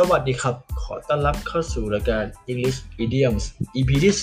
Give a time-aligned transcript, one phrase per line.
[0.00, 3.44] สวัสดีครับ ขอต้อนรับเข้าสู่รายการ English Idioms
[3.76, 4.14] EP ที่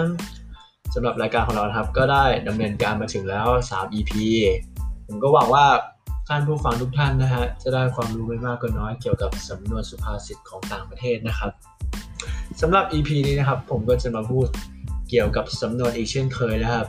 [0.00, 4.12] 3สำหรับรายการของเราครับ ก็ได้ดำเนินการมาถึงแล้ว 3 EP
[5.06, 5.66] ผมก็หวังว่า
[6.28, 11.50] ท่านผู้ฟังทุกท่านนะฮะ จะได้ความรู้ไม่มากก็น้อยเกี่ยวกับสำนวนสุภาษิตของต่างประเทศนะครับ
[12.60, 14.46] สำหรับ EP นี้นะครับ ผมก็จะมาพูด
[15.10, 16.86] เกี่ยวกับสำนวนอีกเช่นเคยนะครับ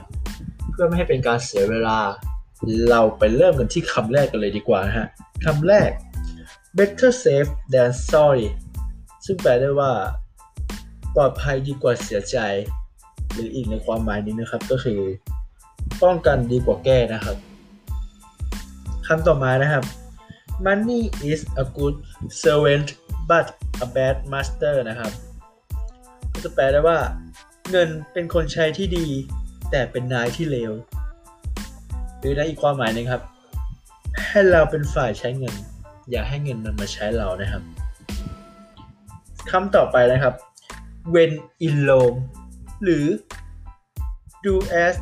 [0.72, 1.98] เพื่อไม่ให้เป็นการเสียเวลา
[2.90, 5.08] เราไปเริ่มกันที่คำแรกกันเลยดีกว่านะฮะ
[5.46, 5.92] คำแรก
[6.78, 8.48] better safe than sorry
[9.26, 9.92] ซึ่งแปลได้ว่า
[11.16, 12.38] ปลอดภัยดีกว่าเสียใจ
[13.34, 15.00] หรืออีกในความหมายนี้นะครับก็คือ
[16.04, 17.38] ป้องกันดีกว่าแก้นะครับ
[19.08, 19.84] คำต่อมานะครับ
[20.66, 21.96] money is a good
[22.42, 22.88] servant
[23.30, 23.46] but
[23.86, 25.12] a bad master นะครับ
[26.32, 27.00] ก็จะแปลได้ว่า
[27.72, 29.08] เงินเป็นคนใช้ที่ดี
[29.72, 30.72] แต่เป็นนายที่เลว
[32.20, 33.24] หรือในอีกความหมายหนึงครับ
[34.30, 35.56] ให้เราเป็นฝ่ายใช้เงิน
[36.12, 37.64] อย่าให้เงินมันมาใช้เรานะครับ
[39.52, 40.34] คำต่อไปนะครับ
[41.14, 41.32] when
[41.66, 42.18] in Rome
[42.84, 43.06] หรือ
[44.46, 44.54] do
[44.86, 44.96] as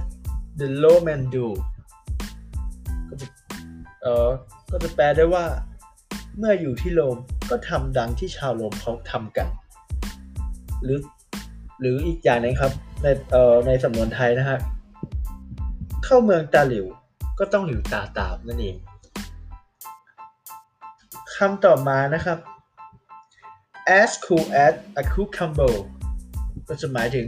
[0.59, 1.47] the Roman do
[3.09, 3.27] ก็จะ
[4.01, 4.29] เออ
[4.71, 5.45] ก็จะแปลได้ว่า
[6.37, 7.17] เมื่ออยู่ที่โรม
[7.49, 9.47] ก็ทำดังที่ชาวโรมเขาทำกัน
[10.83, 10.99] หรือ
[11.79, 14.59] หรืออีกอย่างหนึงครับ ในเอ่อในสำนวนไทยนะฮะ
[16.03, 16.85] เข้าเมืองตาหลิว
[17.39, 18.75] ก็ต้องหลิวตาตามนั่นเอง
[21.39, 22.37] คำต่อมานะครับ
[23.99, 25.75] as cool as a cucumber
[26.67, 27.27] ก็จะหมายถึง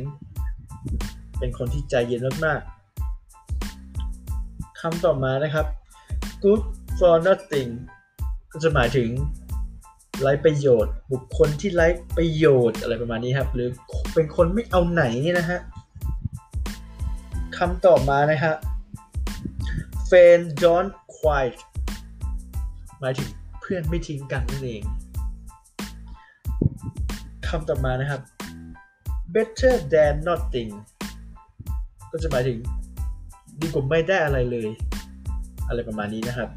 [1.40, 5.66] เป็นคนที่ใจเย็นมากๆคำต่อมานะครับ
[6.44, 6.62] good
[6.98, 7.70] for nothing
[8.52, 9.10] ก็จะหมายถึง
[10.22, 13.70] ไร้ประโยชน์ บุคคลที่ไร้ประโยชน์อะไรประมาณนี้ครับ หรือ
[14.14, 15.04] เป็นคนไม่เอาไหน
[15.40, 15.60] นะฮะ
[17.58, 18.54] คำต่อมานะฮะ
[20.08, 21.60] friend don't quite
[23.00, 23.30] หมายถึง
[23.74, 24.84] พื่อนไม่ทิ้งกันนั่นเอง
[27.48, 28.22] คำต่อมานะครับ
[29.34, 30.72] better than nothing
[32.12, 32.60] ก็จะหมายถึง
[33.60, 34.70] ดีกว่าไม่ได้อะไรเลย
[35.68, 36.50] อะไรประมาณนี้นะครับ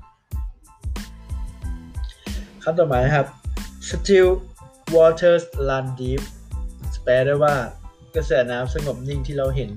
[2.63, 3.27] คำต่อมานะครับ
[3.91, 4.31] still
[4.95, 6.23] waters run deep
[7.05, 7.55] แปลได้ว่า
[8.15, 9.71] กระแสน้ำสงบนิ่งที่เราเห็น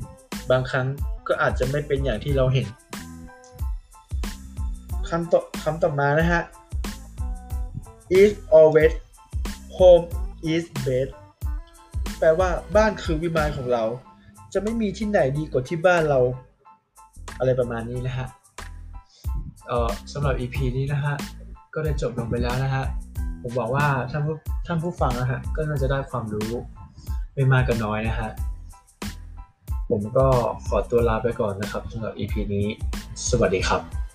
[0.52, 0.88] บางครั้ง
[1.28, 2.68] ก็อาจจะไม่เป็นอย่างที่เราเห็น
[5.10, 6.44] คำต่อคำต่อมานะฮะ
[8.10, 8.94] is always
[9.78, 10.06] home
[10.54, 11.12] is best
[12.20, 13.84] แปลว่าบ้านคือวิมานของเรา
[14.54, 16.20] จะไม่มีที่ไหนดีกว่าที่บ้านเรา
[17.40, 18.28] อะไรประมาณนี้นะฮะ
[19.68, 21.16] เอ่อสำหรับ EP นี้นะฮะ
[21.74, 22.86] ก็ได้จบลงไปแล้วนะฮะ
[23.42, 24.36] ผมบอกว่าท่านผู้
[24.68, 26.52] ท่านผู้ฟังนะฮะ ก็น่าจะได้ความรู้
[27.34, 28.30] ไม่มากก็น้อยนะฮะ
[29.90, 30.28] ผมก็
[30.68, 32.68] ขอตัวลาไปก่อนนะครับสำหรับ EP นี้
[33.30, 34.07] สวัสดีครับ